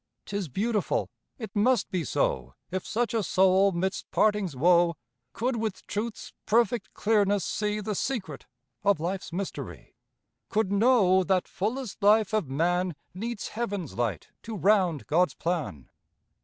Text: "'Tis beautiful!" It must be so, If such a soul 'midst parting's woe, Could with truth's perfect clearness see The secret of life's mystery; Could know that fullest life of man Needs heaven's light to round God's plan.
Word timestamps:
"'Tis 0.25 0.47
beautiful!" 0.49 1.11
It 1.37 1.55
must 1.55 1.91
be 1.91 2.03
so, 2.03 2.55
If 2.71 2.87
such 2.87 3.13
a 3.13 3.21
soul 3.21 3.71
'midst 3.71 4.09
parting's 4.09 4.55
woe, 4.55 4.95
Could 5.31 5.57
with 5.57 5.85
truth's 5.85 6.33
perfect 6.47 6.91
clearness 6.95 7.45
see 7.45 7.81
The 7.81 7.93
secret 7.93 8.47
of 8.83 8.99
life's 8.99 9.31
mystery; 9.31 9.93
Could 10.49 10.71
know 10.71 11.23
that 11.25 11.47
fullest 11.47 12.01
life 12.01 12.33
of 12.33 12.49
man 12.49 12.95
Needs 13.13 13.49
heaven's 13.49 13.93
light 13.93 14.29
to 14.41 14.55
round 14.57 15.05
God's 15.05 15.35
plan. 15.35 15.87